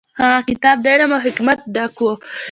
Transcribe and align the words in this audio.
هغه 0.21 0.39
کتاب 0.49 0.77
د 0.81 0.85
علم 0.93 1.11
او 1.15 1.21
حکمت 1.25 1.59
ډک 1.75 1.95
و. 2.03 2.07